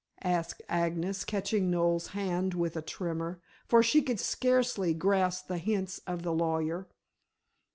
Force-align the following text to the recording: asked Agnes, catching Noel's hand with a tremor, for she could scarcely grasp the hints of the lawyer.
asked 0.23 0.63
Agnes, 0.67 1.23
catching 1.23 1.69
Noel's 1.69 2.07
hand 2.07 2.55
with 2.55 2.75
a 2.75 2.81
tremor, 2.81 3.39
for 3.67 3.83
she 3.83 4.01
could 4.01 4.19
scarcely 4.19 4.95
grasp 4.95 5.45
the 5.45 5.59
hints 5.59 6.01
of 6.07 6.23
the 6.23 6.33
lawyer. 6.33 6.87